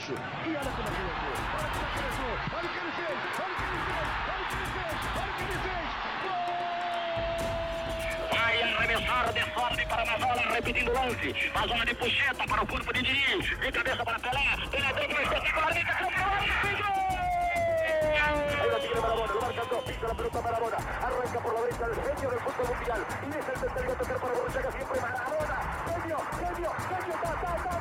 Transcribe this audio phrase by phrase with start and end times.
[0.00, 0.14] Gaúcho.
[0.14, 1.34] E olha como ele entrou.
[1.52, 3.18] Olha o que ele fez.
[3.20, 4.08] Olha o que ele fez.
[4.30, 4.96] Olha o que ele fez.
[5.20, 5.88] Olha o que ele fez.
[8.30, 11.34] Vai arremessar de sorte para a bola, repetindo o lance.
[11.54, 13.58] A zona de puxeta para o corpo de Diniz.
[13.60, 14.56] De cabeça para Pelé.
[14.70, 15.92] Pelé dentro, espetacularmente.
[18.22, 23.06] Ahí lo tiene Marabona, lo pelota arranca por la derecha el genio del fútbol mundial,
[23.22, 25.56] y es el tercero a tocar para Borruchaga, siempre Marabona,
[25.86, 27.79] genio, genio, genio, ta,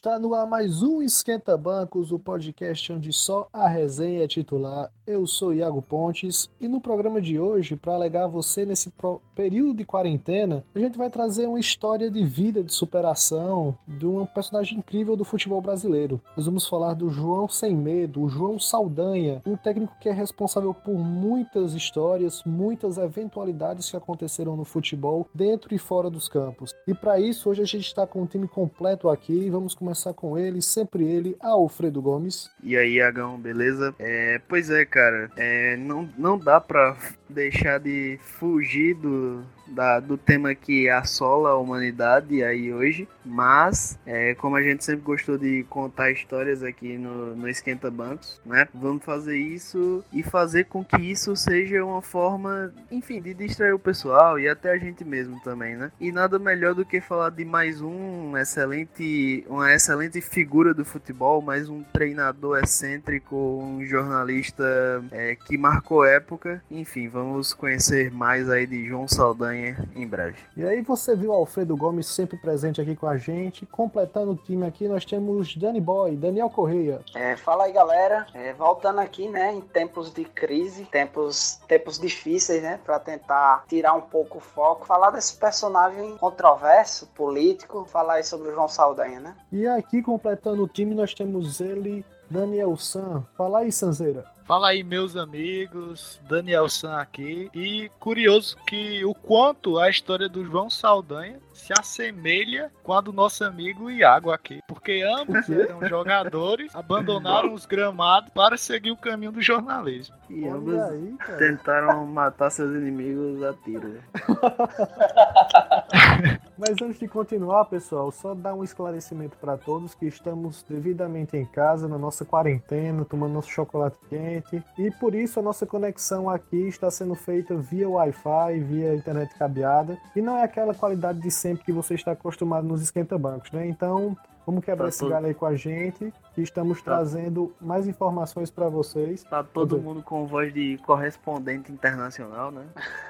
[0.00, 4.90] Está no ar mais um Esquenta Bancos, o podcast onde só a resenha é titular.
[5.10, 8.92] Eu sou Iago Pontes e no programa de hoje, para alegar você nesse
[9.34, 14.24] período de quarentena, a gente vai trazer uma história de vida, de superação, de um
[14.24, 16.20] personagem incrível do futebol brasileiro.
[16.36, 20.72] Nós vamos falar do João Sem Medo, o João Saldanha, um técnico que é responsável
[20.72, 26.72] por muitas histórias, muitas eventualidades que aconteceram no futebol, dentro e fora dos campos.
[26.86, 29.50] E para isso, hoje a gente está com um time completo aqui.
[29.50, 32.48] Vamos começar com ele, sempre ele, Alfredo Gomes.
[32.62, 33.92] E aí, Agão, beleza?
[33.98, 34.99] É, pois é, cara,
[35.36, 36.96] é, não, não dá pra
[37.28, 44.34] deixar de fugir do, da- do tema que assola a humanidade aí hoje, mas, é,
[44.34, 48.66] como a gente sempre gostou de contar histórias aqui no, no Esquenta Bancos, né?
[48.74, 53.78] Vamos fazer isso e fazer com que isso seja uma forma, enfim, de distrair o
[53.78, 55.90] pessoal e até a gente mesmo também, né?
[56.00, 61.40] E nada melhor do que falar de mais um excelente, uma excelente figura do futebol,
[61.42, 64.64] mais um treinador excêntrico, um jornalista
[65.12, 66.62] é, que marcou época.
[66.70, 69.59] Enfim, vamos conhecer mais aí de João Saldanha
[69.94, 70.38] em breve.
[70.56, 73.66] E aí você viu o Alfredo Gomes sempre presente aqui com a gente.
[73.66, 77.00] Completando o time aqui, nós temos Danny Boy, Daniel Correia.
[77.14, 78.26] É, fala aí, galera.
[78.34, 83.94] É, voltando aqui, né, em tempos de crise, tempos, tempos difíceis, né, para tentar tirar
[83.94, 89.20] um pouco o foco, falar desse personagem controverso, político, falar aí sobre o João Saldanha,
[89.20, 89.34] né?
[89.52, 93.24] E aqui completando o time, nós temos ele, Daniel San.
[93.36, 94.24] Fala aí, Sanzeira.
[94.44, 97.48] Fala aí, meus amigos, Daniel San aqui.
[97.54, 103.12] E curioso que o quanto a história do João Saldanha se assemelha com a do
[103.12, 104.60] nosso amigo Iago aqui.
[104.66, 110.16] Porque ambos eram jogadores, abandonaram os gramados para seguir o caminho do jornalismo.
[110.28, 114.02] E Olha ambos aí, tentaram matar seus inimigos a tiro.
[116.60, 121.46] Mas antes de continuar, pessoal, só dar um esclarecimento para todos que estamos devidamente em
[121.46, 124.62] casa, na nossa quarentena, tomando nosso chocolate quente.
[124.76, 129.98] E por isso a nossa conexão aqui está sendo feita via Wi-Fi, via internet cabeada.
[130.14, 133.66] E não é aquela qualidade de sempre que você está acostumado nos esquenta-bancos, né?
[133.66, 134.14] Então,
[134.46, 136.96] vamos quebrar Tá esse tudo- galho aí com a gente, que estamos Tá.
[136.96, 139.22] trazendo mais informações para vocês.
[139.22, 142.64] Tá todo mundo com voz de correspondente internacional, né?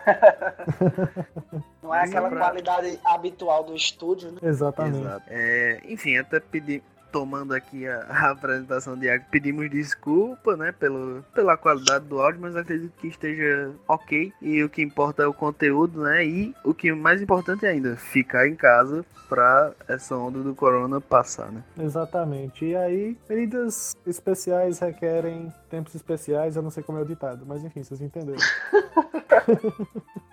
[1.83, 4.39] Não é aquela pra- qualidade habitual do estúdio, né?
[4.43, 4.99] Exatamente.
[5.01, 5.25] Exato.
[5.29, 11.23] É, enfim, até pedi, tomando aqui a, a apresentação de Iago, pedimos desculpa, né, pelo,
[11.35, 14.33] pela qualidade do áudio, mas acredito que esteja ok.
[14.41, 16.25] E o que importa é o conteúdo, né?
[16.25, 21.53] E o que mais importante ainda, ficar em casa pra essa onda do corona passar,
[21.53, 21.63] né?
[21.79, 22.65] Exatamente.
[22.65, 27.65] E aí, medidas especiais requerem tempos especiais, eu não sei como é o ditado, mas
[27.65, 28.41] enfim, vocês entenderam.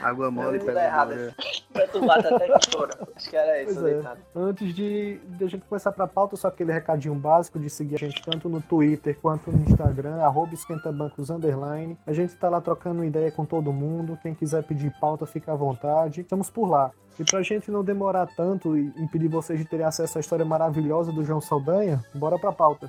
[0.00, 1.12] Água mole, errado.
[1.12, 1.34] embora.
[1.72, 2.98] Perturbado até que fora.
[3.16, 3.94] Acho que era isso, Pois é.
[3.94, 4.20] deitado.
[4.34, 7.98] Antes de, de a gente começar pra pauta, só aquele recadinho básico de seguir a
[7.98, 11.98] gente tanto no Twitter quanto no Instagram, arroba esquentabancos underline.
[12.06, 14.18] A gente tá lá trocando ideia com todo mundo.
[14.22, 16.20] Quem quiser pedir pauta, fica à vontade.
[16.20, 16.90] Estamos por lá.
[17.18, 21.10] E pra gente não demorar tanto e impedir vocês de terem acesso à história maravilhosa
[21.12, 22.88] do João Saldanha, bora pra pauta.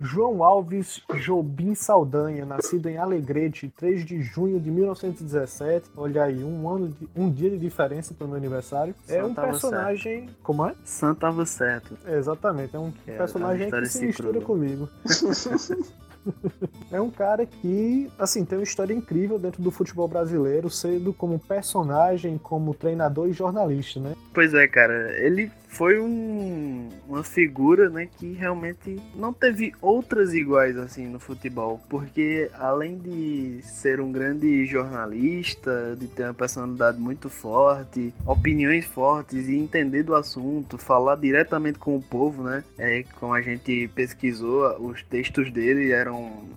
[0.00, 5.90] João Alves Jobim Saldanha, nascido em Alegrete, 3 de junho de 1917.
[5.96, 8.94] Olha aí, um ano, de- um dia de diferença para o meu aniversário.
[9.06, 10.30] É um personagem.
[10.42, 10.74] Como é?
[10.84, 11.98] Santa tava certo.
[12.06, 14.88] É, exatamente, é um É, personagem que se mistura comigo.
[16.90, 21.38] é um cara que, assim, tem uma história incrível dentro do futebol brasileiro, sendo como
[21.38, 24.14] personagem, como treinador e jornalista, né?
[24.32, 30.76] Pois é, cara, ele foi um, uma figura, né, que realmente não teve outras iguais
[30.76, 37.30] assim no futebol, porque além de ser um grande jornalista, de ter uma personalidade muito
[37.30, 43.32] forte, opiniões fortes e entender do assunto, falar diretamente com o povo, né, é como
[43.32, 46.09] a gente pesquisou, os textos dele eram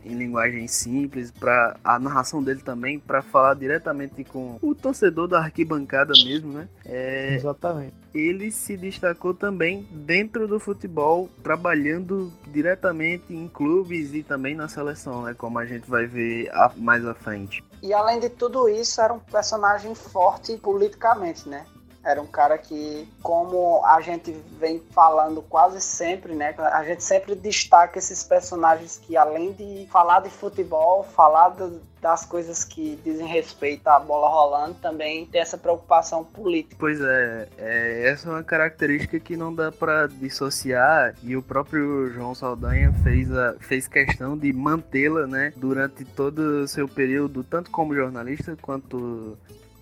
[0.04, 5.40] em linguagem simples, para a narração dele também para falar diretamente com o torcedor da
[5.40, 6.68] arquibancada mesmo, né?
[6.86, 7.94] É, Exatamente.
[8.14, 15.24] ele se destacou também dentro do futebol, trabalhando diretamente em clubes e também na seleção,
[15.24, 15.34] né?
[15.38, 17.64] Como a gente vai ver mais à frente.
[17.82, 21.66] E além de tudo isso, era um personagem forte politicamente, né?
[22.04, 26.54] Era um cara que, como a gente vem falando quase sempre, né?
[26.58, 32.26] A gente sempre destaca esses personagens que, além de falar de futebol, falar do, das
[32.26, 36.76] coisas que dizem respeito à bola rolando, também tem essa preocupação política.
[36.78, 42.12] Pois é, é essa é uma característica que não dá para dissociar e o próprio
[42.12, 45.54] João Saldanha fez, a, fez questão de mantê-la, né?
[45.56, 49.38] Durante todo o seu período, tanto como jornalista quanto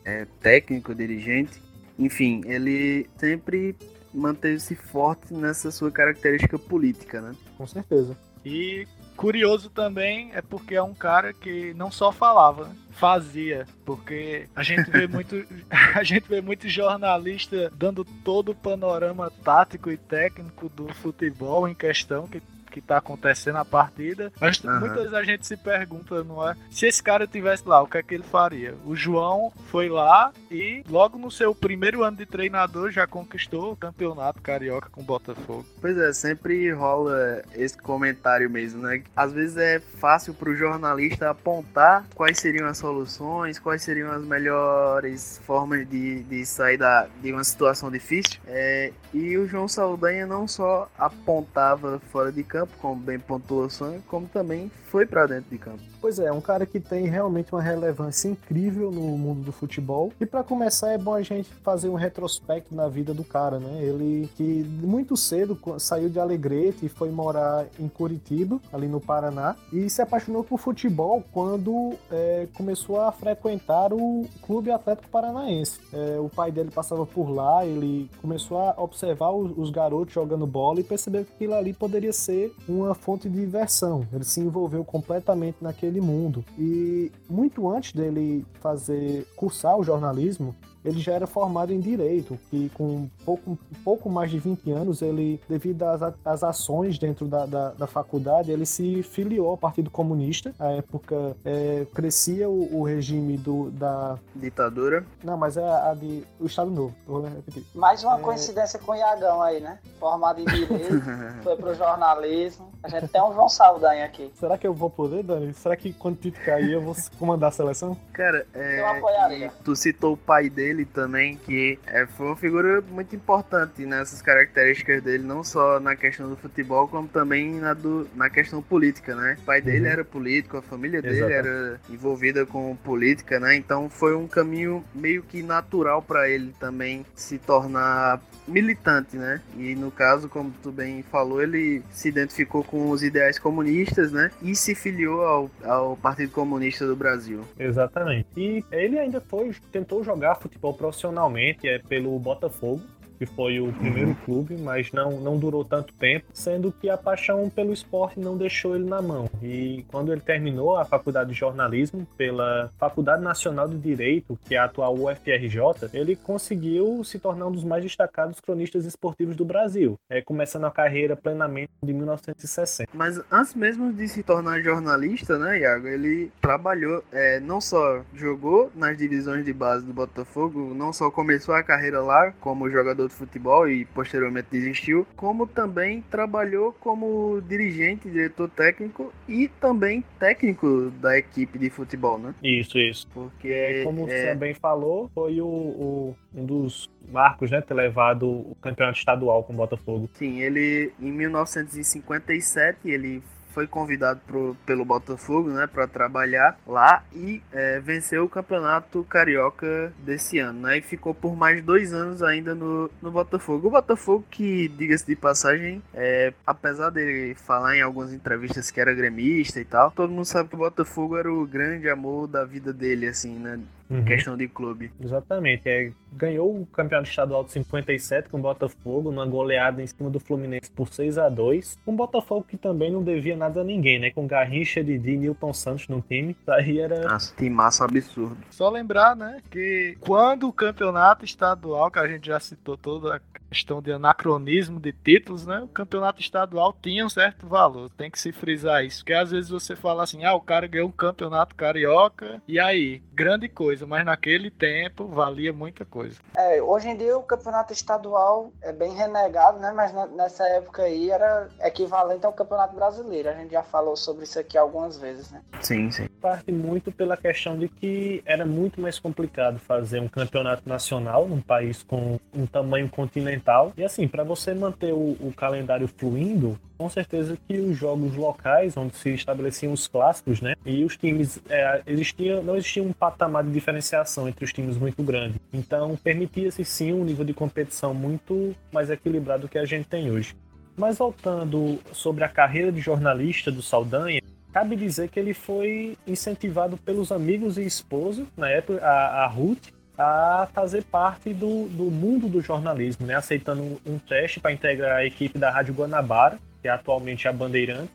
[0.06, 3.76] é, técnico, dirigente enfim, ele sempre
[4.14, 7.36] manteve-se forte nessa sua característica política, né?
[7.58, 8.18] Com certeza.
[8.44, 14.64] E curioso também é porque é um cara que não só falava, fazia, porque a
[14.64, 20.70] gente vê muito a gente vê muito jornalista dando todo o panorama tático e técnico
[20.70, 22.42] do futebol em questão que
[22.72, 24.32] que tá acontecendo a partida.
[24.40, 24.80] Mas uhum.
[24.80, 26.56] muitas vezes a gente se pergunta, não é?
[26.72, 28.74] Se esse cara tivesse lá, o que é que ele faria?
[28.86, 33.76] O João foi lá e logo no seu primeiro ano de treinador já conquistou o
[33.76, 35.66] campeonato carioca com o Botafogo.
[35.80, 39.04] Pois é, sempre rola esse comentário mesmo, né?
[39.16, 45.42] Às vezes é fácil pro jornalista apontar quais seriam as soluções, quais seriam as melhores
[45.46, 48.40] formas de, de sair da, de uma situação difícil.
[48.48, 53.66] É, e o João Saldanha não só apontava fora de campo, campo, como bem pontuou
[53.66, 55.80] o Sonho, como também foi para dentro de campo.
[56.02, 60.12] Pois é, um cara que tem realmente uma relevância incrível no mundo do futebol.
[60.20, 63.82] E para começar é bom a gente fazer um retrospecto na vida do cara, né?
[63.82, 69.56] Ele que muito cedo saiu de Alegrete e foi morar em Curitiba, ali no Paraná,
[69.72, 75.80] e se apaixonou por futebol quando é, começou a frequentar o Clube Atlético Paranaense.
[75.94, 80.46] É, o pai dele passava por lá, ele começou a observar os, os garotos jogando
[80.46, 84.06] bola e percebeu que aquilo ali poderia ser uma fonte de diversão.
[84.12, 86.44] Ele se envolveu completamente naquele mundo.
[86.58, 92.70] E muito antes dele fazer cursar o jornalismo, ele já era formado em direito, que
[92.70, 97.70] com pouco, pouco mais de 20 anos, ele, devido às, às ações dentro da, da,
[97.70, 100.54] da faculdade, ele se filiou ao Partido Comunista.
[100.60, 104.18] À época, é, crescia o, o, regime do, da...
[104.36, 105.06] Ditadura?
[105.24, 106.24] Não, mas é a, de...
[106.40, 107.64] o Estado Novo, vou repetir.
[107.74, 108.22] Mais uma é...
[108.22, 109.80] coincidência com o Iagão aí, né?
[110.00, 111.02] Formado em direito,
[111.44, 112.72] foi pro jornalismo.
[112.84, 114.32] A gente tem um João Saldanha aqui.
[114.40, 115.54] Será que eu vou poder, Dani?
[115.54, 117.96] Será que quando o Tito cair, eu vou comandar a seleção?
[118.12, 118.80] Cara, é...
[118.80, 119.52] Eu apoiaria.
[119.64, 124.22] Tu citou o pai dele dele também, que é, foi uma figura muito importante nessas
[124.22, 129.14] características dele, não só na questão do futebol, como também na, do, na questão política,
[129.16, 129.38] né?
[129.42, 129.92] O pai dele uhum.
[129.92, 131.48] era político, a família dele Exatamente.
[131.48, 133.56] era envolvida com política, né?
[133.56, 138.22] Então foi um caminho meio que natural para ele também se tornar
[138.52, 139.42] militante, né?
[139.58, 144.32] E no caso, como tu bem falou, ele se identificou com os ideais comunistas, né?
[144.42, 147.42] E se filiou ao, ao Partido Comunista do Brasil.
[147.58, 148.28] Exatamente.
[148.36, 152.82] E ele ainda foi, tentou jogar futebol profissionalmente, é pelo Botafogo
[153.22, 157.48] que foi o primeiro clube, mas não, não durou tanto tempo, sendo que a paixão
[157.52, 159.30] pelo esporte não deixou ele na mão.
[159.44, 164.58] E quando ele terminou a faculdade de jornalismo pela Faculdade Nacional de Direito, que é
[164.58, 170.00] a atual UFRJ, ele conseguiu se tornar um dos mais destacados cronistas esportivos do Brasil,
[170.10, 172.90] é, começando a carreira plenamente de 1960.
[172.92, 178.72] Mas antes mesmo de se tornar jornalista, né, Iago, ele trabalhou, é, não só jogou
[178.74, 183.18] nas divisões de base do Botafogo, não só começou a carreira lá como jogador de
[183.18, 191.18] futebol e posteriormente desistiu, como também trabalhou como dirigente, diretor técnico e também técnico da
[191.18, 192.34] equipe de futebol, né?
[192.44, 193.08] Isso, isso.
[193.14, 194.32] Porque, é, como é...
[194.32, 199.44] você bem falou, foi o, o, um dos marcos, né, ter levado o campeonato estadual
[199.44, 200.10] com o Botafogo.
[200.14, 203.22] Sim, ele em 1957 ele
[203.54, 209.94] foi convidado pro, pelo Botafogo, né, para trabalhar lá e é, venceu o campeonato carioca
[210.00, 213.68] desse ano, né, e ficou por mais dois anos ainda no, no Botafogo.
[213.68, 218.94] O Botafogo que, diga-se de passagem, é, apesar dele falar em algumas entrevistas que era
[218.94, 222.74] gremista e tal, todo mundo sabe que o Botafogo era o grande amor da vida
[222.74, 223.60] dele, assim, né,
[223.92, 224.06] Uhum.
[224.06, 224.92] Questão de clube.
[225.00, 225.68] Exatamente.
[225.68, 230.20] É, ganhou o campeonato estadual de 57 com o Botafogo, numa goleada em cima do
[230.20, 234.12] Fluminense por 6 a 2 Um Botafogo que também não devia nada a ninguém, né?
[234.12, 236.36] Com Garrincha, Didi e Newton Santos no time.
[236.48, 237.02] Aí era.
[237.08, 238.38] Nossa, tem massa absurdo.
[238.50, 243.20] Só lembrar, né, que quando o campeonato estadual, que a gente já citou toda a
[243.52, 247.90] questão de anacronismo de títulos, né, o campeonato estadual tinha um certo valor.
[247.90, 249.00] Tem que se frisar isso.
[249.00, 253.02] Porque às vezes você fala assim, ah, o cara ganhou um campeonato carioca, e aí,
[253.14, 256.20] grande coisa, mas naquele tempo valia muita coisa.
[256.36, 259.72] É, hoje em dia o campeonato estadual é bem renegado, né?
[259.72, 263.30] Mas nessa época aí era equivalente ao campeonato brasileiro.
[263.30, 265.42] A gente já falou sobre isso aqui algumas vezes, né?
[265.62, 266.08] Sim, sim.
[266.22, 271.42] parte muito pela questão de que era muito mais complicado fazer um campeonato nacional num
[271.42, 273.74] país com um tamanho continental.
[273.78, 278.76] E assim, para você manter o, o calendário fluindo, com certeza que os jogos locais,
[278.76, 280.56] onde se estabeleciam os clássicos, né?
[280.66, 285.04] E os times, é, existia, não existia um patamar de diferenciação entre os times muito
[285.04, 285.36] grande.
[285.54, 290.36] Então, permitia-se sim um nível de competição muito mais equilibrado que a gente tem hoje.
[290.76, 294.20] Mas voltando sobre a carreira de jornalista do Saldanha,
[294.52, 299.70] Cabe dizer que ele foi incentivado pelos amigos e esposa, na época, a, a Ruth,
[299.98, 303.16] a fazer parte do, do mundo do jornalismo, né?
[303.16, 307.92] aceitando um teste para integrar a equipe da Rádio Guanabara, que é atualmente a Bandeirante.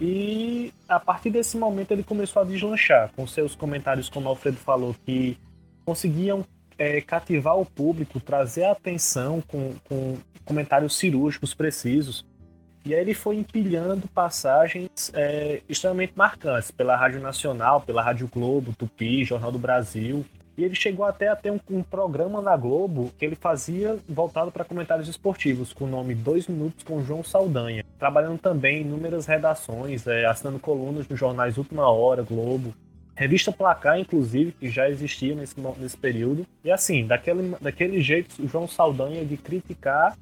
[0.00, 4.94] E a partir desse momento ele começou a deslanchar, com seus comentários, como Alfredo falou,
[5.04, 5.38] que
[5.84, 6.44] conseguiam
[6.76, 12.26] é, cativar o público, trazer a atenção com, com comentários cirúrgicos precisos.
[12.84, 18.74] E aí ele foi empilhando passagens é, extremamente marcantes pela Rádio Nacional, pela Rádio Globo,
[18.76, 20.24] Tupi, Jornal do Brasil.
[20.56, 24.52] E ele chegou até a ter um, um programa na Globo que ele fazia voltado
[24.52, 27.84] para comentários esportivos, com o nome Dois Minutos com João Saldanha.
[27.98, 32.74] Trabalhando também em inúmeras redações, é, assinando colunas nos jornais Última Hora, Globo.
[33.14, 36.46] Revista Placar, inclusive, que já existia nesse, nesse período.
[36.64, 40.16] E assim, daquele, daquele jeito, o João Saldanha de criticar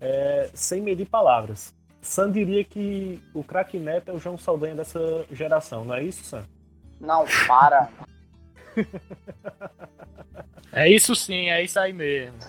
[0.00, 1.74] é, sem medir palavras.
[2.00, 6.24] Sam diria que o craque Neto é o João Saldanha dessa geração, não é isso,
[6.24, 6.44] Sam?
[7.00, 7.88] Não, para.
[10.72, 12.36] É isso sim, é isso aí mesmo.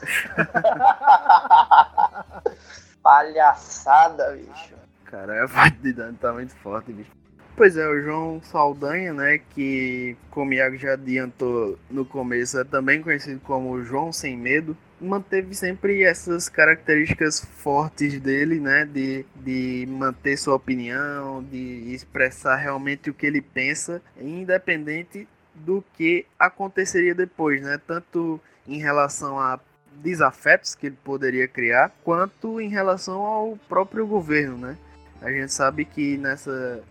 [3.02, 4.76] Palhaçada, bicho.
[5.06, 7.12] Cara, a parte de dano tá muito forte, bicho.
[7.56, 12.64] Pois é, o João Saldanha, né, que como o Iago já adiantou no começo, é
[12.64, 19.86] também conhecido como João Sem Medo, manteve sempre essas características fortes dele, né, de, de
[19.90, 27.62] manter sua opinião, de expressar realmente o que ele pensa, independente do que aconteceria depois,
[27.62, 29.60] né, tanto em relação a
[29.94, 34.78] desafetos que ele poderia criar, quanto em relação ao próprio governo, né.
[35.22, 36.82] A gente sabe que nessa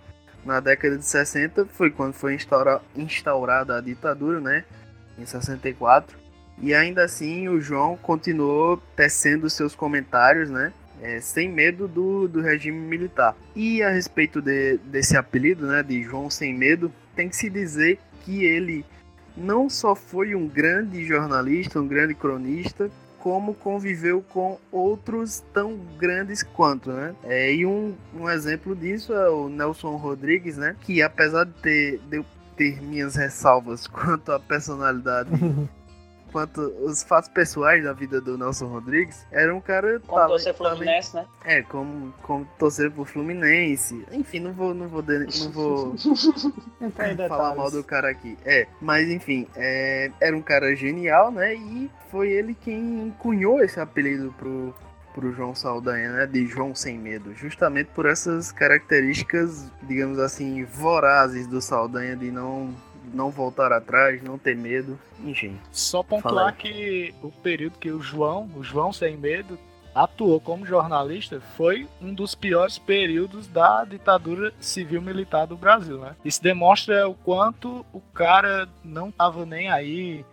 [0.45, 4.65] na década de 60 foi quando foi instaura, instaurada a ditadura, né,
[5.19, 6.17] em 64.
[6.61, 12.41] E ainda assim o João continuou tecendo seus comentários, né, é, sem medo do, do
[12.41, 13.37] regime militar.
[13.55, 17.99] E a respeito de, desse apelido, né, de João Sem Medo, tem que se dizer
[18.25, 18.85] que ele
[19.37, 26.43] não só foi um grande jornalista, um grande cronista, como conviveu com outros tão grandes
[26.43, 27.15] quanto, né?
[27.25, 30.77] É, e um, um exemplo disso é o Nelson Rodrigues, né?
[30.81, 35.31] Que apesar de ter, de eu ter minhas ressalvas quanto à personalidade,
[36.33, 40.53] quanto os fatos pessoais da vida do Nelson Rodrigues, era um cara Como tale- você
[40.53, 41.27] Fluminense, né?
[41.45, 44.05] é, como, como torcer pro Fluminense.
[44.13, 45.95] Enfim, não vou, não vou, de- não vou
[47.29, 48.37] falar mal do cara aqui.
[48.45, 51.55] É, mas enfim, é, era um cara genial, né?
[51.55, 54.75] E foi ele quem cunhou esse apelido pro,
[55.15, 56.27] pro João Saldanha, né?
[56.27, 57.35] De João Sem Medo.
[57.35, 62.75] Justamente por essas características, digamos assim, vorazes do Saldanha de não,
[63.13, 64.99] não voltar atrás, não ter medo.
[65.25, 65.59] Enfim.
[65.73, 69.59] Só pontuar que o período que o João, o João Sem Medo,
[69.95, 76.15] atuou como jornalista foi um dos piores períodos da ditadura civil-militar do Brasil, né?
[76.25, 80.25] Isso demonstra o quanto o cara não tava nem aí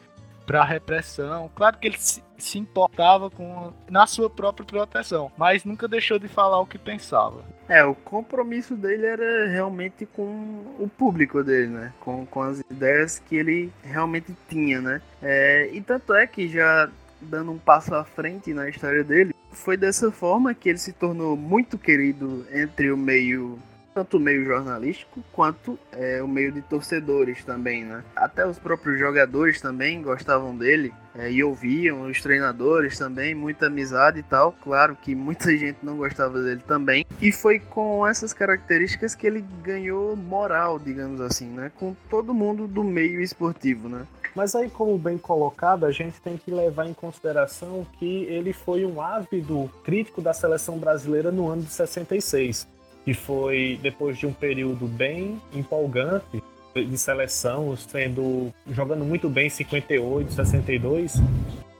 [0.46, 1.50] pra repressão.
[1.56, 6.28] Claro que ele se, se importava com na sua própria proteção, mas nunca deixou de
[6.28, 7.44] falar o que pensava.
[7.68, 11.94] É, o compromisso dele era realmente com o público dele, né?
[12.00, 15.02] Com, com as ideias que ele realmente tinha, né?
[15.22, 16.90] É, e tanto é que já
[17.22, 21.36] dando um passo à frente na história dele, foi dessa forma que ele se tornou
[21.36, 23.58] muito querido entre o meio
[23.96, 28.04] tanto o meio jornalístico quanto é, o meio de torcedores também, né?
[28.14, 34.20] Até os próprios jogadores também gostavam dele é, e ouviam, os treinadores também, muita amizade
[34.20, 34.52] e tal.
[34.52, 37.06] Claro que muita gente não gostava dele também.
[37.22, 41.72] E foi com essas características que ele ganhou moral, digamos assim, né?
[41.80, 44.06] Com todo mundo do meio esportivo, né?
[44.36, 48.86] Mas aí, como bem colocado, a gente tem que levar em consideração que ele foi
[48.86, 52.75] um ávido crítico da seleção brasileira no ano de 66.
[53.06, 56.44] Que foi depois de um período bem empolgante
[56.76, 61.22] de seleção, sendo jogando muito bem em 58, 62.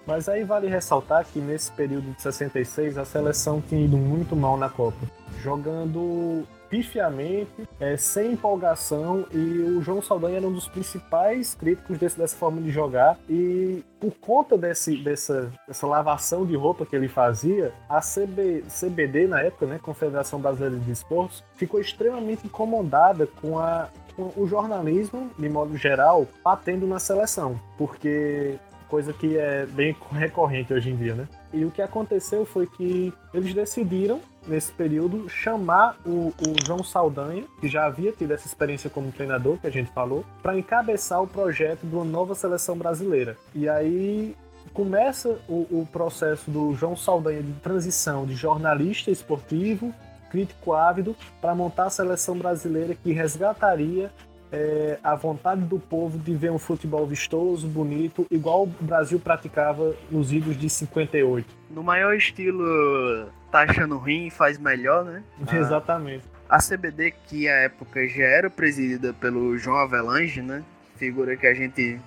[0.08, 4.56] Mas aí vale ressaltar que nesse período de 66 a seleção tinha ido muito mal
[4.56, 5.00] na Copa,
[5.42, 9.38] jogando pifiamente, é, sem empolgação, e
[9.78, 13.18] o João Saldanha era um dos principais críticos desse, dessa forma de jogar.
[13.30, 19.28] E por conta desse, dessa, dessa lavação de roupa que ele fazia, a CB, CBD,
[19.28, 25.50] na época, né, Confederação Brasileira de Esportes, ficou extremamente incomodada com a o jornalismo, de
[25.50, 28.58] modo geral, batendo na seleção, porque
[28.88, 31.28] coisa que é bem recorrente hoje em dia, né?
[31.54, 37.44] E o que aconteceu foi que eles decidiram nesse período, chamar o, o, João Saldanha,
[37.60, 41.28] que já havia tido essa experiência como treinador, que a gente falou, para encabeçar o
[41.28, 43.38] projeto de uma nova seleção brasileira.
[43.54, 44.36] E aí
[44.74, 49.94] começa o, o processo do João Saldanha de transição de jornalista esportivo,
[50.30, 54.12] crítico ávido, para montar a seleção brasileira que resgataria
[54.52, 59.96] é, a vontade do povo de ver um futebol vistoso, bonito, igual o Brasil praticava
[60.10, 61.48] nos idos de 58.
[61.70, 65.24] No maior estilo tá achando ruim e faz melhor, né?
[65.54, 66.26] Exatamente.
[66.50, 70.62] A CBD, que à época já era presidida pelo João Avelange, né?
[70.98, 72.00] Figura que a gente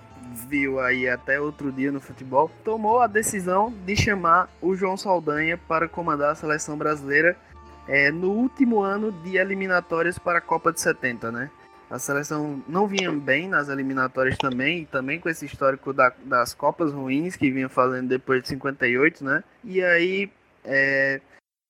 [0.47, 5.57] viu aí até outro dia no futebol, tomou a decisão de chamar o João Saldanha
[5.57, 7.35] para comandar a seleção brasileira
[7.89, 11.51] é, no último ano de eliminatórias para a Copa de 70, né?
[11.91, 16.53] A seleção não vinha bem nas eliminatórias também, e também com esse histórico da, das
[16.53, 19.43] Copas ruins que vinha fazendo depois de 58, né?
[19.65, 20.31] E aí
[20.63, 21.23] é,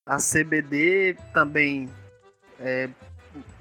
[0.08, 1.88] a CBD também
[2.58, 2.88] é,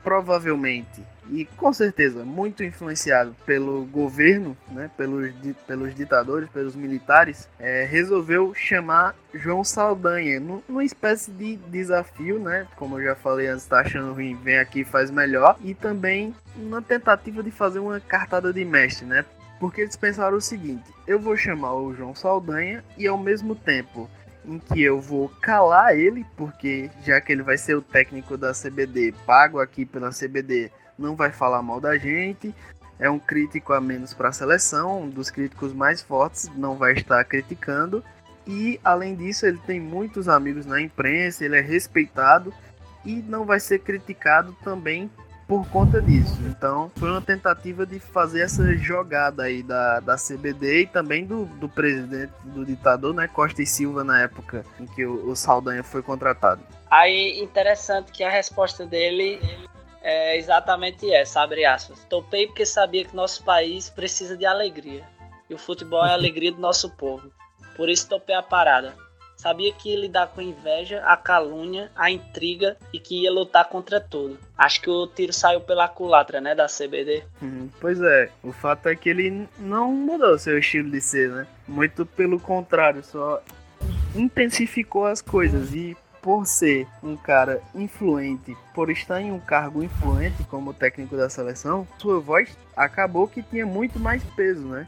[0.04, 5.32] provavelmente e com certeza muito influenciado pelo governo, né, pelos,
[5.68, 12.98] pelos ditadores, pelos militares, é, resolveu chamar João Saldanha numa espécie de desafio, né, como
[12.98, 17.44] eu já falei antes, está achando ruim, vem aqui faz melhor, e também uma tentativa
[17.44, 19.26] de fazer uma cartada de mestre, né,
[19.60, 24.10] porque eles pensaram o seguinte: eu vou chamar o João Saldanha e ao mesmo tempo
[24.48, 28.54] em que eu vou calar ele, porque já que ele vai ser o técnico da
[28.54, 32.56] CBD, pago aqui pela CBD, não vai falar mal da gente.
[32.98, 36.94] É um crítico a menos para a seleção, um dos críticos mais fortes, não vai
[36.94, 38.04] estar criticando.
[38.48, 42.54] E além disso, ele tem muitos amigos na imprensa, ele é respeitado
[43.06, 45.12] e não vai ser criticado também
[45.48, 46.38] por conta disso.
[46.46, 51.46] Então, foi uma tentativa de fazer essa jogada aí da, da CBD e também do,
[51.46, 55.84] do presidente, do ditador, né, Costa e Silva, na época em que o, o Saldanha
[55.84, 56.62] foi contratado.
[56.92, 59.40] Aí, interessante que a resposta dele
[60.02, 62.04] é exatamente essa, abre aspas.
[62.10, 65.04] Topei porque sabia que nosso país precisa de alegria.
[65.50, 67.32] E o futebol é a alegria do nosso povo.
[67.76, 68.96] Por isso topei a parada.
[69.38, 73.70] Sabia que ia lidar com a inveja, a calúnia, a intriga e que ia lutar
[73.70, 74.38] contra tudo.
[74.58, 77.24] Acho que o tiro saiu pela culatra, né, da CBD.
[77.40, 81.48] Uhum, pois é, o fato é que ele não mudou seu estilo de ser, né?
[81.68, 83.42] Muito pelo contrário, só
[84.16, 90.44] intensificou as coisas e por ser um cara influente, por estar em um cargo influente
[90.46, 94.88] como técnico da seleção, sua voz acabou que tinha muito mais peso, né?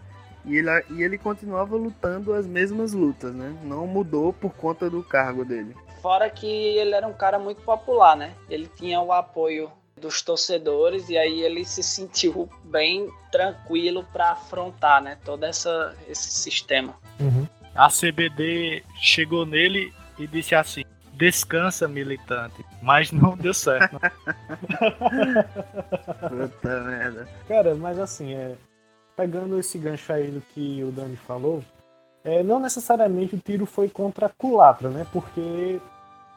[0.49, 3.55] E ele, e ele continuava lutando as mesmas lutas, né?
[3.63, 5.75] Não mudou por conta do cargo dele.
[6.01, 8.33] Fora que ele era um cara muito popular, né?
[8.49, 15.03] Ele tinha o apoio dos torcedores e aí ele se sentiu bem tranquilo para afrontar,
[15.03, 15.19] né?
[15.23, 16.95] Todo essa, esse sistema.
[17.19, 17.47] Uhum.
[17.75, 20.83] A CBD chegou nele e disse assim:
[21.13, 22.65] descansa, militante.
[22.81, 23.99] Mas não deu certo.
[26.27, 27.27] Puta merda.
[27.47, 28.55] Cara, mas assim, é,
[29.19, 31.61] pegando esse gancho aí do que o Dani falou,
[32.23, 35.05] é, não necessariamente o tiro foi contra a culatra, né?
[35.11, 35.81] Porque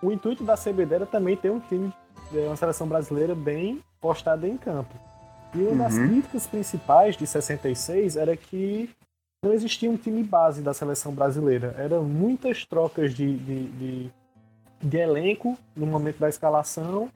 [0.03, 1.93] o intuito da CBD era também ter um time,
[2.35, 4.93] é, uma seleção brasileira bem postada em campo.
[5.55, 5.79] E uma uhum.
[5.79, 8.91] das críticas principais de 66 era que
[9.45, 11.77] não existia um time base da seleção brasileira.
[11.79, 14.11] Eram muitas trocas de, de, de,
[14.83, 17.09] de elenco no momento da escalação.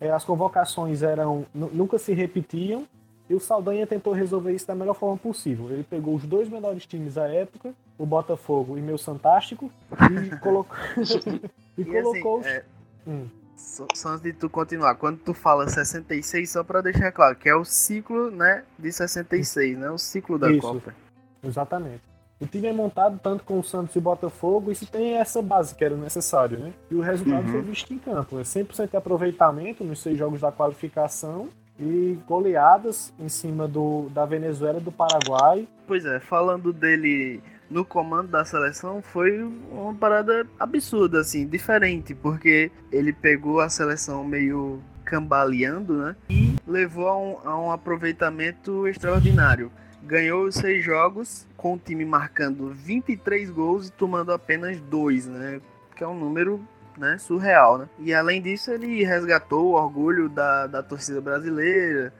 [0.00, 2.86] É, as convocações eram nunca se repetiam
[3.28, 5.70] e o Saldanha tentou resolver isso da melhor forma possível.
[5.70, 10.76] Ele pegou os dois melhores times da época, o Botafogo e meu Santástico, e, colocou.
[10.96, 12.40] e, e assim, colocou.
[12.40, 12.64] Assim, é...
[13.06, 13.26] hum.
[13.54, 17.48] Só, só antes de tu continuar, quando tu fala 66, só para deixar claro, que
[17.48, 19.90] é o ciclo, né, de 66, né?
[19.90, 20.94] O ciclo da Isso, Copa.
[21.42, 22.02] Exatamente.
[22.40, 25.42] O time é montado tanto com o Santos e o Botafogo, e se tem essa
[25.42, 26.72] base que era necessário, né?
[26.88, 27.52] E o resultado uhum.
[27.52, 28.38] foi visto em campo.
[28.38, 34.24] É 100% de aproveitamento nos seis jogos da qualificação e goleadas em cima do, da
[34.24, 35.66] Venezuela e do Paraguai.
[35.86, 42.70] Pois é, falando dele no comando da seleção foi uma parada absurda, assim, diferente, porque
[42.90, 46.16] ele pegou a seleção meio cambaleando, né?
[46.28, 49.72] E levou a um, a um aproveitamento extraordinário.
[50.02, 55.60] Ganhou os seis jogos, com o time marcando 23 gols e tomando apenas dois, né?
[55.96, 56.62] Que é um número
[56.98, 57.88] né, surreal, né?
[57.98, 62.12] E além disso, ele resgatou o orgulho da, da torcida brasileira,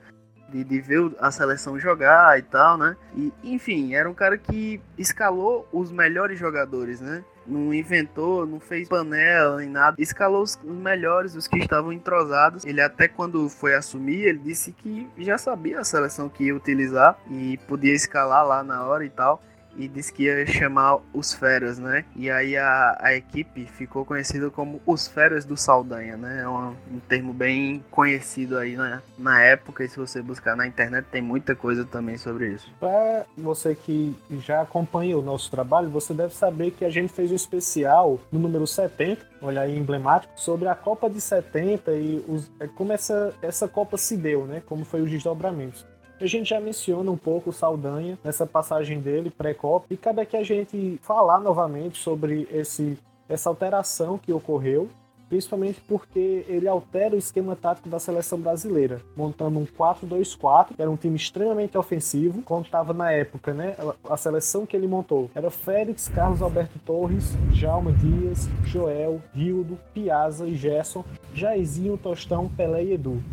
[0.49, 2.95] de, de ver a seleção jogar e tal, né?
[3.15, 7.23] E, enfim, era um cara que escalou os melhores jogadores, né?
[7.45, 9.95] Não inventou, não fez panela nem nada.
[9.99, 12.63] Escalou os melhores, os que estavam entrosados.
[12.63, 17.17] Ele até quando foi assumir, ele disse que já sabia a seleção que ia utilizar
[17.29, 19.41] e podia escalar lá na hora e tal
[19.77, 22.05] e disse que ia chamar os Feras, né?
[22.15, 26.41] E aí a, a equipe ficou conhecida como os Feras do Saldanha, né?
[26.43, 29.01] É um, um termo bem conhecido aí né?
[29.17, 32.69] na época, e se você buscar na internet tem muita coisa também sobre isso.
[32.79, 37.31] Para você que já acompanha o nosso trabalho, você deve saber que a gente fez
[37.31, 42.51] um especial no número 70, olha aí emblemático, sobre a Copa de 70 e os,
[42.59, 44.61] é, como essa, essa Copa se deu, né?
[44.65, 45.85] Como foi os desdobramentos.
[46.21, 50.35] A gente já menciona um pouco o Saldanha nessa passagem dele pré-copa e cabe aqui
[50.35, 52.97] a gente falar novamente sobre esse,
[53.29, 54.89] essa alteração que ocorreu,
[55.29, 60.91] principalmente porque ele altera o esquema tático da seleção brasileira, montando um 4-2-4, que era
[60.91, 63.77] um time extremamente ofensivo, como estava na época, né?
[64.09, 70.45] A seleção que ele montou era Félix, Carlos Alberto Torres, Jalma Dias, Joel, Rildo, Piazza
[70.45, 73.23] e Gerson, Jairzinho, Tostão, Pelé e Edu.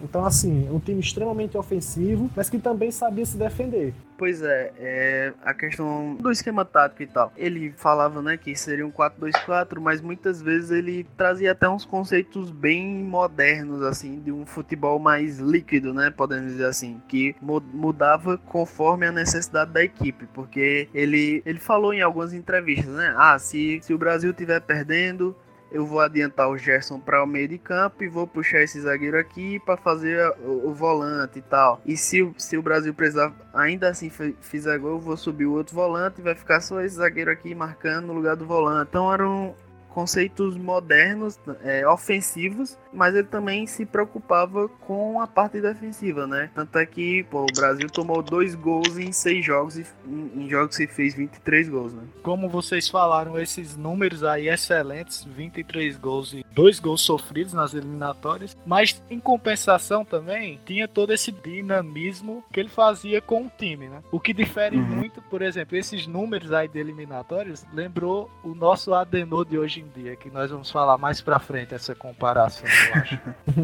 [0.00, 3.94] Então, assim, um time extremamente ofensivo, mas que também sabia se defender.
[4.18, 7.32] Pois é, é, a questão do esquema tático e tal.
[7.36, 12.50] Ele falava, né, que seria um 4-2-4, mas muitas vezes ele trazia até uns conceitos
[12.50, 19.06] bem modernos, assim, de um futebol mais líquido, né, podemos dizer assim, que mudava conforme
[19.06, 23.92] a necessidade da equipe, porque ele, ele falou em algumas entrevistas, né, ah, se, se
[23.92, 25.36] o Brasil estiver perdendo,
[25.76, 29.18] eu vou adiantar o Gerson para o meio de campo e vou puxar esse zagueiro
[29.18, 31.80] aqui para fazer o, o, volante e tal.
[31.84, 34.10] E se, se o Brasil precisar ainda assim
[34.40, 37.54] fizer gol, eu vou subir o outro volante e vai ficar só esse zagueiro aqui
[37.54, 38.88] marcando no lugar do volante.
[38.88, 39.54] Então era um,
[39.90, 46.50] conceitos modernos, é, ofensivos, mas ele também se preocupava com a parte defensiva, né?
[46.54, 50.76] Tanto é que pô, o Brasil tomou dois gols em seis jogos e em, jogos
[50.76, 52.02] se fez 23 gols, né?
[52.22, 58.56] Como vocês falaram, esses números aí excelentes, 23 gols e dois gols sofridos nas eliminatórias,
[58.66, 64.02] mas em compensação também tinha todo esse dinamismo que ele fazia com o time, né?
[64.10, 64.82] O que difere uhum.
[64.82, 69.86] muito, por exemplo, esses números aí de eliminatórias lembrou o nosso Adenor de hoje em
[69.86, 73.20] em dia, que nós vamos falar mais pra frente essa comparação, eu acho.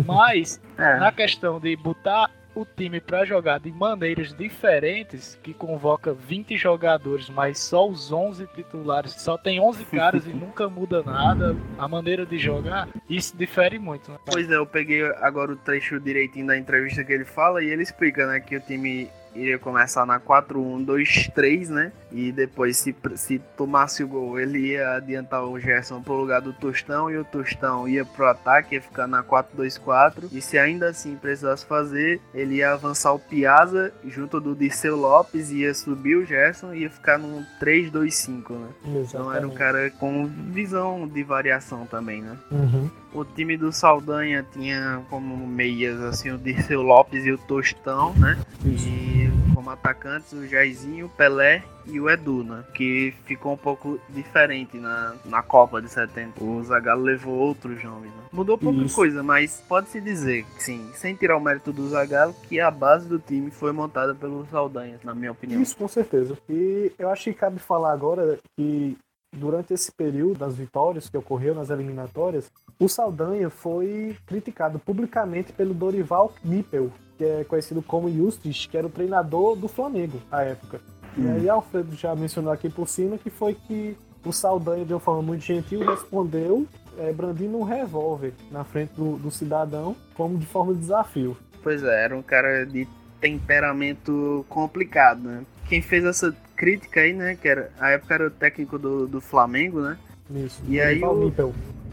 [0.06, 0.98] Mas, é.
[0.98, 7.30] na questão de botar o time para jogar de maneiras diferentes, que convoca 20 jogadores,
[7.30, 12.26] mas só os 11 titulares, só tem 11 caras e nunca muda nada, a maneira
[12.26, 14.10] de jogar, isso difere muito.
[14.10, 14.18] Né?
[14.26, 17.82] Pois é, eu peguei agora o trecho direitinho da entrevista que ele fala e ele
[17.82, 21.92] explica, né, que o time iria começar na 4-1-2-3, né?
[22.12, 26.52] E depois, se, se tomasse o gol, ele ia adiantar o Gerson pro lugar do
[26.52, 30.28] Tostão e o Tostão ia pro ataque, ia ficar na 4-2-4.
[30.30, 35.50] E se ainda assim precisasse fazer, ele ia avançar o Piazza junto do Disseu Lopes,
[35.50, 38.68] ia subir o Gerson e ia ficar num 3-2-5, né?
[38.84, 39.08] Exatamente.
[39.08, 42.36] Então era um cara com visão de variação também, né?
[42.50, 42.90] Uhum.
[43.14, 48.38] O time do Saldanha tinha como meias assim o Dirceu Lopes e o Tostão, né?
[48.64, 49.30] E
[49.62, 52.64] como atacantes o Jairzinho, o Pelé e o Edu, né?
[52.74, 56.42] Que ficou um pouco diferente na, na Copa de 70.
[56.42, 58.22] O Zagallo levou outros nomes, né?
[58.32, 58.94] Mudou pouca Isso.
[58.94, 63.20] coisa, mas pode-se dizer, sim, sem tirar o mérito do Zagallo, que a base do
[63.20, 65.62] time foi montada pelo Saldanha, na minha opinião.
[65.62, 66.36] Isso, com certeza.
[66.48, 68.98] E eu acho que cabe falar agora que
[69.32, 75.72] durante esse período das vitórias que ocorreu nas eliminatórias, o Saldanha foi criticado publicamente pelo
[75.72, 76.90] Dorival Nippel,
[77.22, 80.80] que é conhecido como Justis, que era o treinador do Flamengo à época.
[81.16, 81.24] Hum.
[81.24, 85.00] E aí Alfredo já mencionou aqui por cima que foi que o Saldanha, de uma
[85.00, 86.66] forma muito gentil, respondeu
[86.98, 91.36] é, brandindo um revólver na frente do, do cidadão, como de forma de desafio.
[91.62, 92.88] Pois é, era um cara de
[93.20, 95.44] temperamento complicado, né?
[95.68, 97.36] Quem fez essa crítica aí, né?
[97.40, 99.96] Que era, a época era o técnico do, do Flamengo, né?
[100.30, 100.60] Isso.
[100.66, 101.32] E aí, o,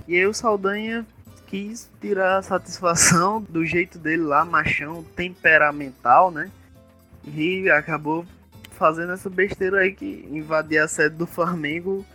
[0.07, 1.05] e aí o Saldanha
[1.49, 6.49] quis tirar a satisfação do jeito dele lá, machão, temperamental, né?
[7.25, 8.25] E acabou
[8.71, 12.05] fazendo essa besteira aí que invadia a sede do Flamengo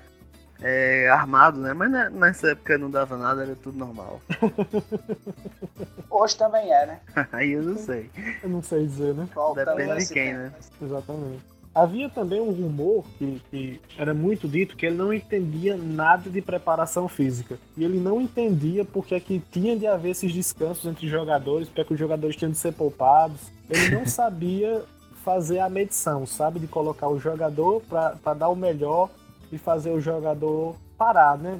[0.63, 1.75] é, armado, né?
[1.75, 4.21] Mas nessa época não dava nada, era tudo normal.
[6.09, 7.01] Hoje também é, né?
[7.33, 8.11] aí eu não sei.
[8.43, 9.29] Eu não sei dizer, né?
[9.55, 10.53] Depende de quem, né?
[10.81, 11.54] Exatamente.
[11.75, 16.41] Havia também um rumor que, que, era muito dito que ele não entendia nada de
[16.41, 17.59] preparação física.
[17.77, 21.81] E ele não entendia porque é que tinha de haver esses descansos entre jogadores, porque
[21.81, 23.51] é que os jogadores tinham de ser poupados.
[23.69, 24.85] Ele não sabia
[25.25, 26.61] fazer a medição, sabe?
[26.61, 29.11] De colocar o jogador para dar o melhor
[29.51, 31.59] e fazer o jogador parar, né?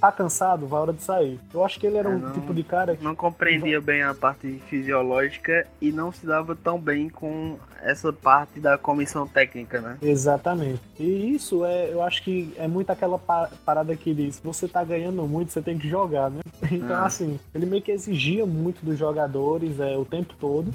[0.00, 1.38] Tá cansado, vai hora de sair.
[1.52, 3.04] Eu acho que ele era um não, tipo de cara que.
[3.04, 8.60] Não compreendia bem a parte fisiológica e não se dava tão bem com essa parte
[8.60, 9.98] da comissão técnica, né?
[10.00, 10.80] Exatamente.
[10.98, 15.26] E isso é, eu acho que é muito aquela parada que diz: você tá ganhando
[15.26, 16.40] muito, você tem que jogar, né?
[16.72, 17.06] Então, ah.
[17.06, 20.72] assim, ele meio que exigia muito dos jogadores é, o tempo todo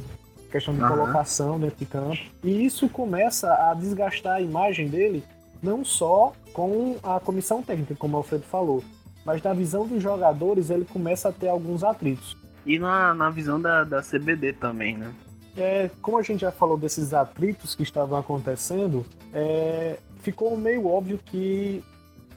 [0.51, 0.89] questão de uhum.
[0.89, 2.17] colocação dentro de campo.
[2.43, 5.23] E isso começa a desgastar a imagem dele,
[5.61, 8.83] não só com a comissão técnica, como o Alfredo falou,
[9.23, 12.35] mas na visão dos jogadores ele começa a ter alguns atritos.
[12.65, 15.13] E na, na visão da, da CBD também, né?
[15.55, 21.19] É, como a gente já falou desses atritos que estavam acontecendo, é, ficou meio óbvio
[21.23, 21.83] que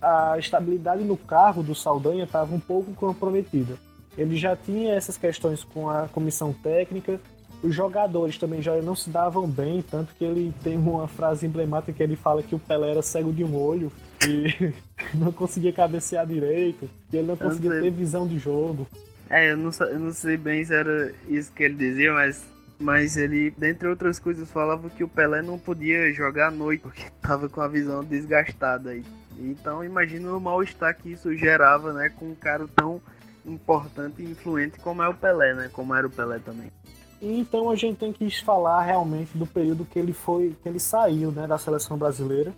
[0.03, 3.79] a estabilidade no carro do Saldanha estava um pouco comprometida.
[4.19, 7.19] Ele já tinha essas questões com a comissão técnica,
[7.63, 11.93] os jogadores também já não se davam bem, tanto que ele tem uma frase emblemática
[11.95, 13.91] que ele fala que o Pelé era cego de um olho
[14.27, 14.73] e
[15.15, 18.87] não conseguia cabecear direito, e ele não conseguia ter visão de jogo.
[19.29, 22.45] É, eu não, eu não sei bem se era isso que ele dizia, mas
[22.81, 27.03] mas ele, dentre outras coisas, falava que o Pelé não podia jogar à noite porque
[27.15, 28.97] estava com a visão desgastada.
[29.39, 33.01] Então imagina o mal-estar que isso gerava, né, com um cara tão
[33.45, 36.73] importante e influente como é o Pelé, né, como era o Pelé também.
[37.21, 41.31] Então a gente tem que falar realmente do período que ele foi, que ele saiu,
[41.31, 42.53] né, da seleção brasileira.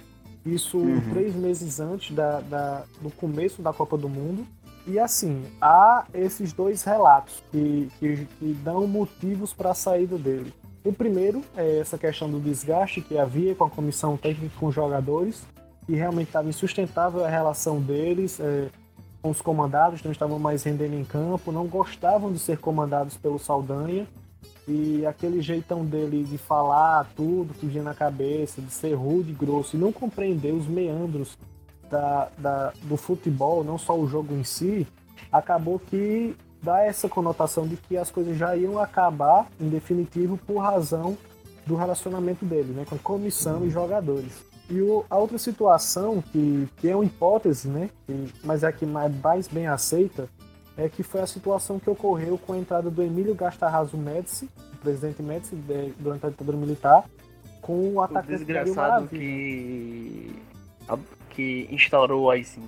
[0.44, 1.00] Isso uhum.
[1.10, 4.46] três meses antes da, da, do começo da Copa do Mundo.
[4.86, 10.52] E assim, há esses dois relatos que, que, que dão motivos para a saída dele.
[10.84, 14.74] O primeiro é essa questão do desgaste que havia com a comissão técnica com os
[14.74, 15.46] jogadores,
[15.86, 18.68] que realmente estava insustentável a relação deles é,
[19.22, 23.38] com os comandados, não estavam mais rendendo em campo, não gostavam de ser comandados pelo
[23.38, 24.08] Saldanha
[24.66, 29.76] e aquele jeitão dele de falar tudo que vinha na cabeça, de ser rude grosso
[29.76, 31.36] e não compreender os meandros
[31.90, 34.86] da, da, do futebol, não só o jogo em si,
[35.30, 40.58] acabou que dá essa conotação de que as coisas já iam acabar, em definitivo, por
[40.58, 41.18] razão
[41.66, 44.44] do relacionamento dele, né, com comissão e jogadores.
[44.70, 48.72] E o, a outra situação, que, que é uma hipótese, né, que, mas é a
[48.72, 50.28] que mais bem aceita,
[50.76, 54.48] é que foi a situação que ocorreu com a entrada do Emílio Gastarraso Médici,
[54.82, 55.56] presidente Médici,
[55.98, 57.04] durante a ditadura militar,
[57.60, 60.34] com o atacante o desgraçado que
[61.30, 62.60] que instaurou o AI-5.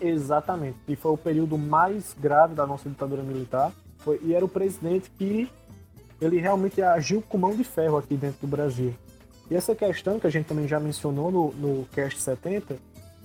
[0.00, 3.72] Exatamente, e foi o período mais grave da nossa ditadura militar.
[3.98, 5.48] Foi, e era o presidente que
[6.20, 8.94] ele realmente agiu com mão de ferro aqui dentro do Brasil.
[9.50, 12.76] E essa questão que a gente também já mencionou no, no Cast 70,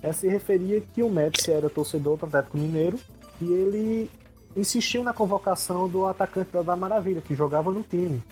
[0.02, 2.98] é se referia que o Médici era torcedor do Atlético Mineiro
[3.40, 4.10] e ele
[4.58, 8.22] insistiu na convocação do atacante da Maravilha, que jogava no time.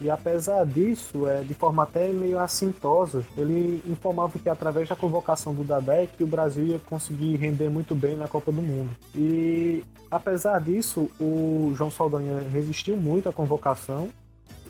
[0.00, 5.54] E apesar disso, é, de forma até meio assintosa, ele informava que através da convocação
[5.54, 8.90] do Dadé que o Brasil ia conseguir render muito bem na Copa do Mundo.
[9.14, 14.08] E apesar disso, o João Saldanha resistiu muito à convocação,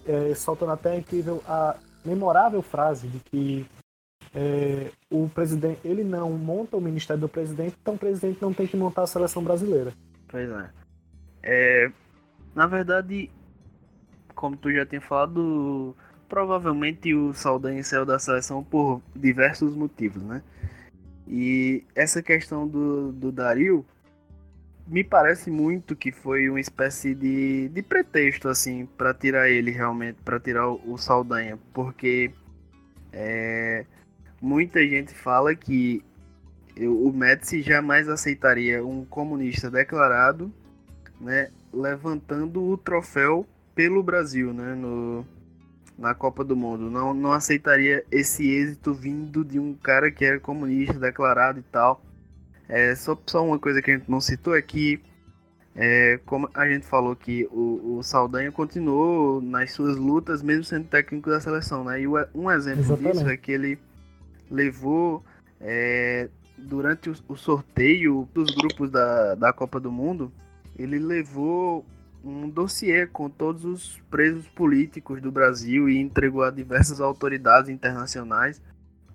[0.04, 3.66] é, soltando até a incrível, a memorável frase de que
[4.34, 8.66] é, o presidente ele não monta o ministério do presidente, então o presidente não tem
[8.66, 9.92] que montar a seleção brasileira.
[10.26, 10.79] Pois é.
[11.42, 11.90] É
[12.54, 13.30] na verdade,
[14.34, 15.96] como tu já tinha falado,
[16.28, 20.42] provavelmente o Saldanha saiu da seleção por diversos motivos, né?
[21.26, 23.86] E essa questão do, do Dario
[24.86, 30.18] me parece muito que foi uma espécie de, de pretexto, assim, para tirar ele realmente,
[30.24, 32.32] para tirar o, o, Saldanha, porque
[33.12, 33.86] é,
[34.42, 36.04] muita gente fala que
[36.76, 40.52] o Médici jamais aceitaria um comunista declarado,
[41.20, 45.24] né, levantando o troféu pelo Brasil, né, no,
[45.98, 46.90] na Copa do Mundo.
[46.90, 52.02] Não, não aceitaria esse êxito vindo de um cara que era comunista declarado e tal.
[52.68, 55.00] É, só, só uma coisa que a gente não citou é que,
[55.74, 60.86] é, como a gente falou que o, o Saldanha continuou nas suas lutas, mesmo sendo
[60.86, 62.00] técnico da seleção, né?
[62.00, 63.12] E um exemplo Exatamente.
[63.12, 63.78] disso é que ele
[64.50, 65.24] levou
[65.60, 70.32] é, durante o, o, sorteio dos grupos da, da Copa do Mundo,
[70.82, 71.84] ele levou
[72.24, 78.60] um dossiê com todos os presos políticos do Brasil e entregou a diversas autoridades internacionais.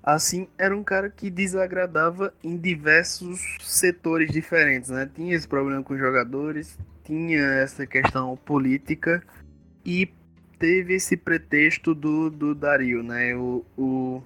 [0.01, 5.09] Assim, era um cara que desagradava em diversos setores diferentes, né?
[5.13, 9.23] Tinha esse problema com os jogadores, tinha essa questão política
[9.83, 10.11] e
[10.59, 13.35] teve esse pretexto do, do Dario, né?
[13.35, 14.23] O, o,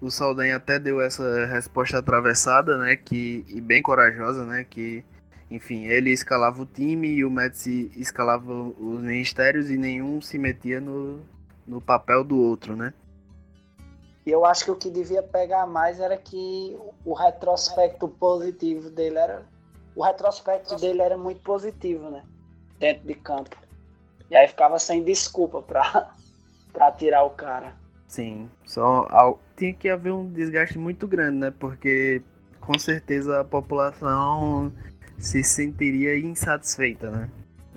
[0.00, 2.96] o Saldanha até deu essa resposta atravessada, né?
[2.96, 4.64] Que, e bem corajosa, né?
[4.68, 5.04] Que,
[5.50, 10.80] enfim, ele escalava o time e o Médici escalava os ministérios e nenhum se metia
[10.80, 11.20] no,
[11.66, 12.92] no papel do outro, né?
[14.24, 19.18] E eu acho que o que devia pegar mais era que o retrospecto positivo dele
[19.18, 19.46] era.
[19.94, 22.24] O retrospecto dele era muito positivo, né?
[22.78, 23.56] Dentro de campo.
[24.28, 26.10] E aí ficava sem desculpa pra,
[26.72, 27.76] pra tirar o cara.
[28.08, 29.40] Sim, só ao...
[29.56, 31.54] tinha que haver um desgaste muito grande, né?
[31.56, 32.20] Porque
[32.60, 34.72] com certeza a população
[35.18, 37.28] se sentiria insatisfeita, né?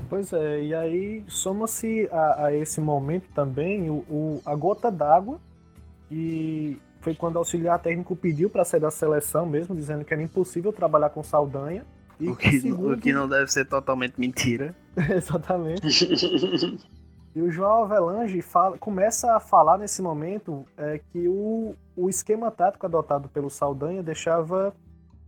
[0.10, 5.39] Pois é, e aí soma-se a, a, esse momento também o, o a gota d'água,
[6.12, 10.21] e foi quando o auxiliar técnico pediu para sair da seleção mesmo, dizendo que era
[10.21, 11.86] impossível trabalhar com Saldanha.
[12.19, 12.93] o, que, segundo...
[12.93, 14.75] o que não deve ser totalmente mentira.
[14.97, 15.82] Exatamente.
[17.36, 22.49] E o João Avelange fala, começa a falar nesse momento é, que o, o esquema
[22.49, 24.73] tático adotado pelo Saldanha deixava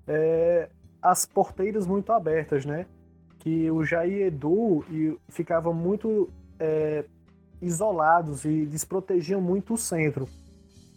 [0.07, 0.67] é,
[1.01, 2.85] as porteiras muito abertas, né?
[3.39, 7.03] Que o Jair Edu e ficavam muito é,
[7.61, 10.27] isolados e desprotegiam muito o centro.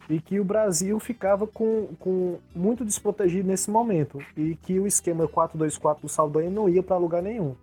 [0.08, 4.18] E que o Brasil ficava com, com muito desprotegido nesse momento.
[4.36, 7.56] E que o esquema 4-2-4 do Saldanha não ia para lugar nenhum.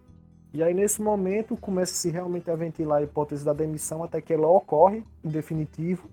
[0.53, 4.47] E aí, nesse momento, começa-se realmente a ventilar a hipótese da demissão até que ela
[4.47, 6.09] ocorre, em definitivo,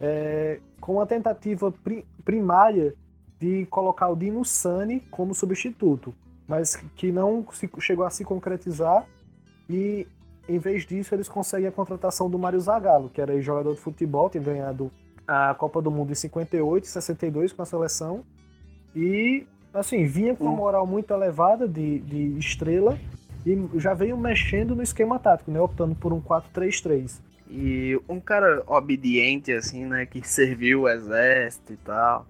[0.00, 2.94] é, com a tentativa pri primária
[3.40, 6.14] de colocar o Dino Sani como substituto,
[6.46, 9.06] mas que não se, chegou a se concretizar
[9.68, 10.06] e,
[10.48, 14.28] em vez disso, eles conseguem a contratação do Mário Zagallo, que era jogador de futebol,
[14.30, 14.90] tinha ganhado
[15.26, 18.24] a Copa do Mundo em 58 e 62 com a seleção,
[18.96, 20.56] e, assim, vinha com uma hum.
[20.56, 22.98] moral muito elevada de, de estrela,
[23.46, 25.60] e já veio mexendo no esquema tático, né?
[25.60, 27.20] Optando por um 4-3-3.
[27.50, 30.04] E um cara obediente, assim, né?
[30.04, 32.26] Que serviu o exército e tal.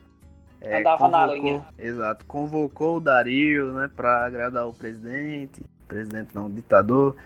[0.60, 1.66] É, Andava convocou, na linha.
[1.78, 2.24] Exato.
[2.26, 3.90] Convocou o Dario, né?
[3.94, 5.62] Pra agradar o presidente.
[5.86, 7.16] Presidente não, ditador.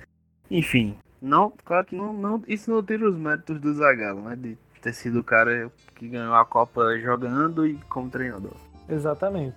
[0.51, 0.97] Enfim.
[1.21, 4.37] Não, claro que não, não, isso não tira os méritos do Zagallo, né?
[4.37, 8.57] De ter sido o cara que ganhou a Copa jogando e como treinador.
[8.88, 9.57] Exatamente.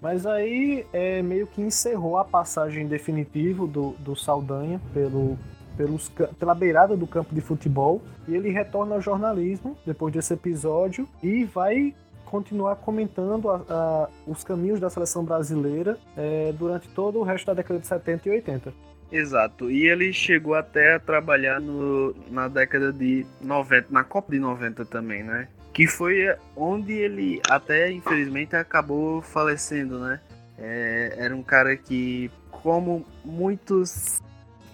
[0.00, 5.38] Mas aí é, meio que encerrou a passagem definitiva do, do Saldanha pelo,
[5.76, 11.08] pelos, pela beirada do campo de futebol e ele retorna ao jornalismo depois desse episódio
[11.22, 11.94] e vai
[12.34, 17.54] continuar comentando a, a, os caminhos da seleção brasileira é, durante todo o resto da
[17.54, 18.74] década de 70 e 80.
[19.12, 24.40] Exato, e ele chegou até a trabalhar no, na década de 90, na Copa de
[24.40, 25.46] 90 também, né?
[25.72, 30.20] que foi onde ele até infelizmente acabou falecendo, né?
[30.58, 34.20] É, era um cara que, como muitos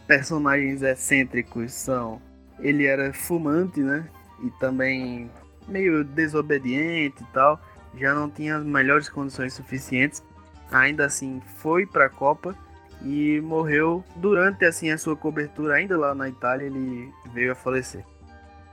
[0.07, 2.21] personagens excêntricos são,
[2.59, 4.07] ele era fumante, né?
[4.43, 5.31] E também
[5.69, 7.61] meio desobediente e tal.
[7.97, 10.23] Já não tinha as melhores condições suficientes.
[10.71, 12.55] Ainda assim, foi para a Copa
[13.03, 16.67] e morreu durante assim a sua cobertura ainda lá na Itália.
[16.67, 18.05] Ele veio a falecer.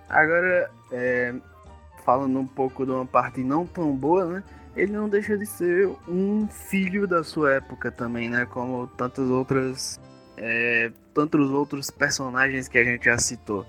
[0.10, 1.34] Agora, é,
[2.06, 4.43] falando um pouco de uma parte não tão boa, né?
[4.76, 8.45] Ele não deixa de ser um filho da sua época também, né?
[8.45, 10.00] Como tantas outras,
[10.38, 13.65] é, tantos outros personagens que a gente já citou.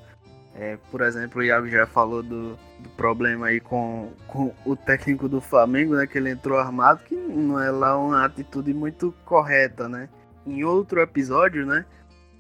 [0.61, 5.29] É, por exemplo, o Iago já falou do, do, problema aí com, com o técnico
[5.29, 6.05] do Flamengo, né?
[6.05, 10.09] Que ele entrou armado, que não é lá uma atitude muito correta, né?
[10.45, 11.87] Em outro episódio, né?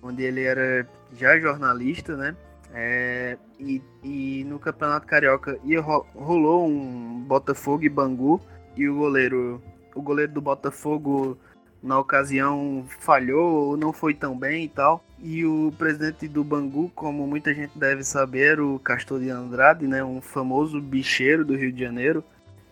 [0.03, 2.35] Onde ele era já jornalista, né?
[2.75, 8.41] É, e, e, no Campeonato Carioca ia, rolou um Botafogo e Bangu
[8.77, 9.63] e o goleiro,
[9.95, 11.39] o goleiro do Botafogo
[11.81, 15.05] na ocasião falhou ou não foi tão bem e tal.
[15.21, 20.03] E o presidente do Bangu, como muita gente deve saber, o Castor de Andrade, né,
[20.05, 22.23] um famoso bicheiro do Rio de Janeiro,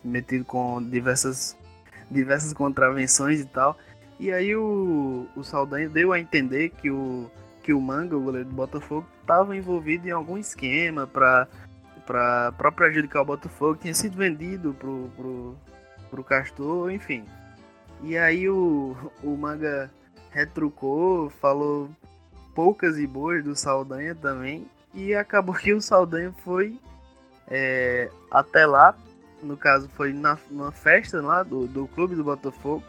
[0.03, 1.57] metido com diversas
[2.09, 3.77] diversas contravenções e tal.
[4.19, 7.29] E aí o, o Saldanha deu a entender que o
[7.61, 11.47] que o Manga, o goleiro do Botafogo, estava envolvido em algum esquema para
[12.05, 15.55] para prejudicar o Botafogo, tinha sido vendido pro, pro,
[16.09, 17.25] pro Castor, enfim.
[18.01, 19.91] E aí o, o Manga
[20.31, 21.89] retrucou, falou
[22.57, 26.75] poucas e boas do Saldanha também, e acabou que o Saldanha foi
[27.47, 28.95] é, até lá,
[29.43, 32.83] no caso foi na, numa festa lá do, do clube do Botafogo,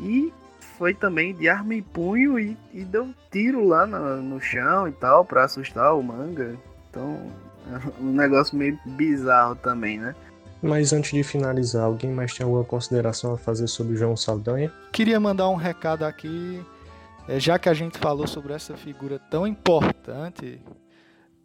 [0.00, 0.32] e
[0.76, 4.88] foi também de arma e punho e, e deu um tiro lá no, no chão
[4.88, 6.56] e tal para assustar o manga.
[6.90, 7.30] Então,
[7.72, 10.12] é um negócio meio bizarro também, né?
[10.60, 14.72] Mas antes de finalizar, alguém mais tem alguma consideração a fazer sobre João Saldanha?
[14.92, 16.60] Queria mandar um recado aqui,
[17.36, 20.60] já que a gente falou sobre essa figura tão importante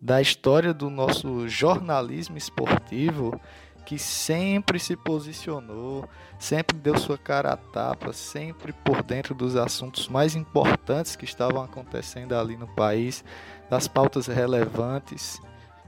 [0.01, 3.39] da história do nosso jornalismo esportivo,
[3.85, 6.07] que sempre se posicionou,
[6.39, 11.61] sempre deu sua cara a tapa, sempre por dentro dos assuntos mais importantes que estavam
[11.61, 13.23] acontecendo ali no país,
[13.69, 15.41] das pautas relevantes,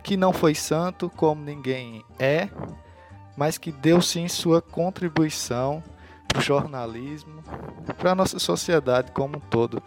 [0.04, 2.50] que não foi santo como ninguém é,
[3.38, 5.84] mas que deu sim sua contribuição
[6.28, 7.44] para o jornalismo,
[7.98, 9.82] para a nossa sociedade como um todo.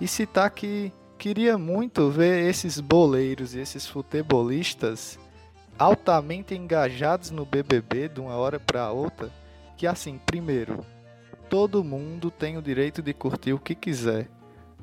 [0.00, 5.18] E citar que queria muito ver esses boleiros e esses futebolistas
[5.78, 9.30] altamente engajados no BBB de uma hora para outra,
[9.76, 10.84] que assim, primeiro,
[11.48, 14.28] todo mundo tem o direito de curtir o que quiser,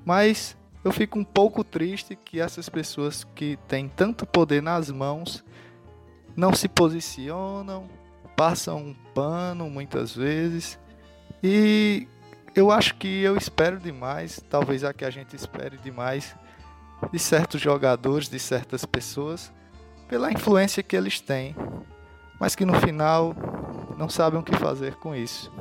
[0.06, 5.44] mas eu fico um pouco triste que essas pessoas que têm tanto poder nas mãos
[6.36, 7.88] não se posicionam,
[8.36, 10.80] passam um pano muitas vezes
[11.44, 12.08] e
[12.56, 16.36] eu acho que eu espero demais, talvez a que a gente espere demais
[17.12, 19.52] de certos jogadores, de certas pessoas,
[20.08, 21.56] pela influência que eles têm,
[22.40, 23.36] mas que no final
[23.98, 25.52] não sabem o que fazer com isso.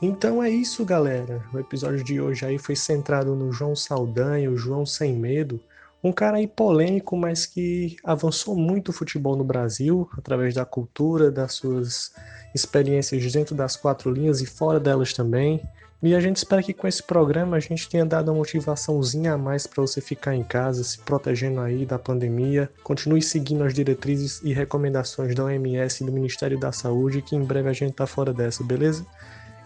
[0.00, 1.44] Então é isso, galera.
[1.52, 5.60] O episódio de hoje aí foi centrado no João Saldanha, o João Sem Medo,
[6.02, 11.30] um cara aí polêmico, mas que avançou muito o futebol no Brasil através da cultura,
[11.30, 12.12] das suas
[12.54, 15.62] experiências dentro das quatro linhas e fora delas também.
[16.02, 19.38] E a gente espera que com esse programa a gente tenha dado uma motivaçãozinha a
[19.38, 22.70] mais para você ficar em casa, se protegendo aí da pandemia.
[22.82, 27.44] Continue seguindo as diretrizes e recomendações da OMS e do Ministério da Saúde, que em
[27.44, 29.04] breve a gente tá fora dessa, beleza?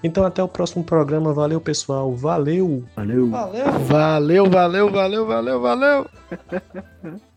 [0.05, 1.33] Então até o próximo programa.
[1.33, 2.13] Valeu, pessoal.
[2.13, 2.85] Valeu.
[2.95, 3.31] Valeu.
[3.31, 3.73] Valeu.
[3.81, 6.07] Valeu, valeu, valeu, valeu, valeu.